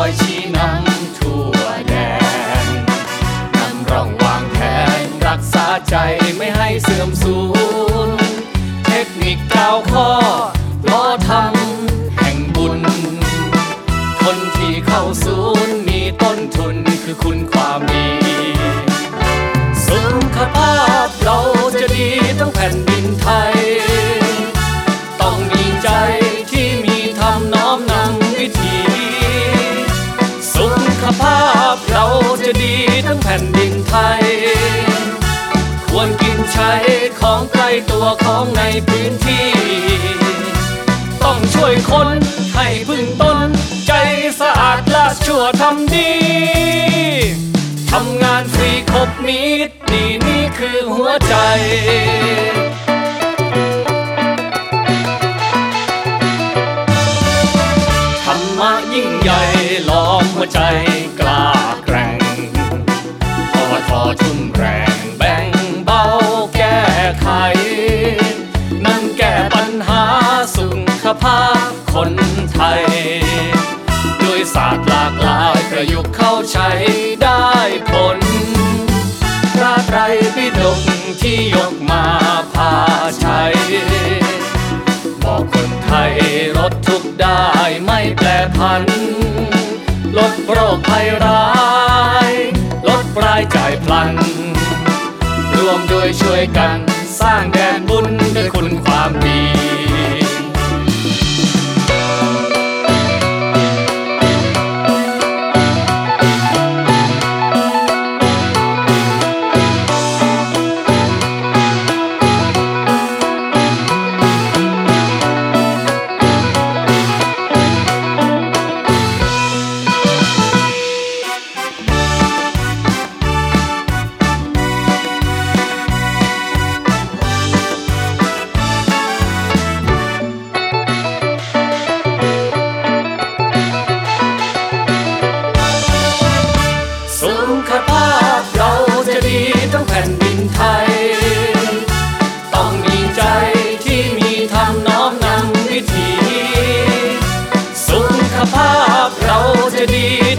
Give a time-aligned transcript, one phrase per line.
[0.00, 1.94] อยชี้นำทั่วแด
[2.64, 2.66] น
[3.56, 4.58] นำร่องวางแผ
[5.04, 5.96] นรักษาใจ
[6.36, 7.38] ไม่ให้เสื่อมสู
[8.08, 8.10] ญ
[8.86, 10.10] เทคนิคเก้าข้อ
[10.90, 12.80] ล้อทำแห่งบุญ
[14.22, 17.38] คนที่เข้าศูนย์มีต้นทุนคือคุณ
[37.90, 39.48] ตัวของในพื้นที่
[41.22, 42.08] ต้องช่วยคน
[42.54, 43.38] ให้พึ่งตน
[43.86, 43.92] ใจ
[44.40, 46.12] สะอาดและชั่วทำดี
[47.90, 51.34] ทำงานฟรีครบมิตรนี่นี่คือหัวใจ
[74.54, 76.70] ศาสตร์หลากหลายประยุกต์เข้าใช้
[77.22, 77.50] ได้
[77.90, 78.18] ผล
[79.54, 79.98] พระไตร
[80.34, 80.78] ปิฎก
[81.20, 82.04] ที่ยกมา
[82.54, 82.74] พา
[83.18, 83.40] ใช้
[85.22, 86.12] บอกคนไทย
[86.58, 87.44] ลดทุกได้
[87.84, 88.82] ไม่แปรพัน
[90.18, 91.46] ลดโรคภัยร้า
[92.28, 92.32] ย
[92.88, 94.12] ลดรายจ่ายพลัน
[95.56, 96.78] รวมโดยช่วยกัน
[97.20, 99.69] สร้างแดนบุญด้วยคุณความดี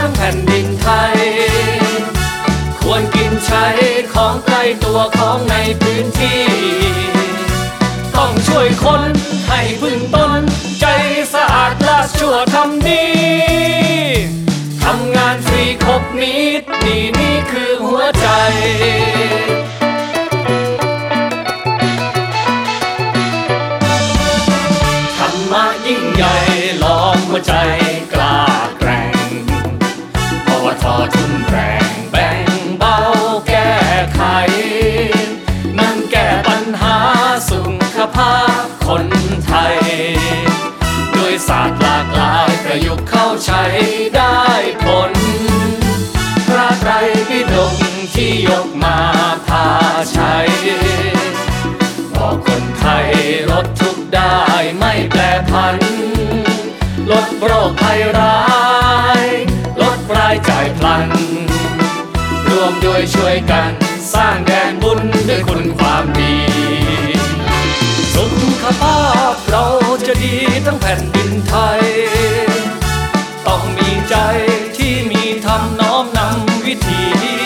[0.00, 1.18] ทั้งแผ่นดินไทย
[2.80, 3.66] ควรกินใช้
[4.14, 6.44] ของใกล้ตัวของในพื้นที่
[8.16, 9.02] ต้องช่วยคน
[9.48, 10.40] ให้พึ่งตน
[10.80, 10.86] ใจ
[11.34, 13.06] สะอาดและชั่วทำดี
[14.84, 18.26] ทำงานฟรีครบมิตรนี่นี่คือหัวใจ
[25.16, 26.36] ธรรมะยิ่งใหญ่
[26.82, 27.54] ล้อมหัวใจ
[28.12, 28.19] กล้าแก
[42.72, 43.62] ประยุกต์เข้าใช้
[44.16, 44.42] ได้
[44.84, 45.12] ผล
[46.48, 46.92] พระไตร
[47.28, 47.74] ปิฎก
[48.14, 48.98] ที่ยกมา
[49.48, 49.66] พา
[50.12, 50.34] ใช้
[52.14, 53.08] บอกคนไทย
[53.50, 54.38] ลดทุกได้
[54.78, 55.76] ไม่แปรพัน
[57.10, 58.38] ลดโรคภัยร้า
[59.20, 59.24] ย
[59.82, 61.08] ลดรายจ่ายพลัน
[62.50, 63.70] รวมด้วยช่วยกัน
[64.14, 66.49] สร้างแดนบุญด้วยคุณความดี
[76.74, 77.39] นำ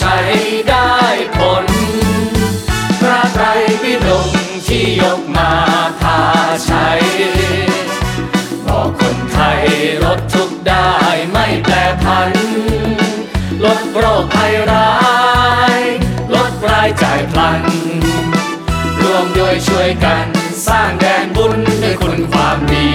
[0.00, 0.18] ใช้
[0.68, 0.90] ได้
[1.36, 1.64] ผล
[3.00, 3.44] พระไตร
[3.82, 4.28] ปิฎก
[4.66, 5.52] ที่ยกมา
[6.00, 6.20] พา
[6.64, 6.88] ใช้
[8.66, 9.62] บอกคนไทย
[10.04, 10.90] ลดทุกได้
[11.30, 12.30] ไม่แปรพัน
[13.64, 14.92] ลดโรคภัยร้า
[15.76, 15.78] ย
[16.34, 17.62] ลดรายจ่ายพลัน
[19.02, 20.26] รวมด้วยช่วยกัน
[20.66, 22.88] สร้างแดนบุญด้วยคุณความดี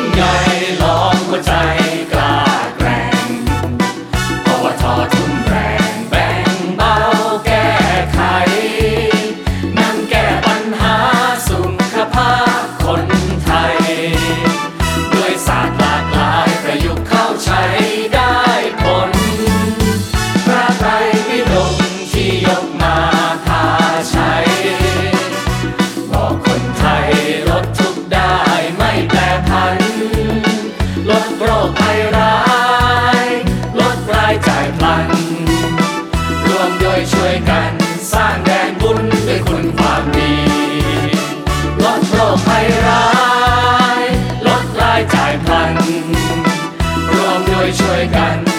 [0.00, 0.21] minha.
[31.44, 32.36] โรคภัยร้า
[33.24, 33.26] ย
[33.80, 35.08] ลดรายจ่ายพลัน
[36.46, 37.70] รวมโดยช่วยกัน
[38.12, 40.32] สร้างแรงบุญด้วยคุณความดี
[41.84, 43.06] ลดโรคภัยร้า
[44.00, 44.02] ย
[44.46, 45.72] ลดรายจ่ายพลัน
[47.12, 48.51] รวมโดยช่วยกัน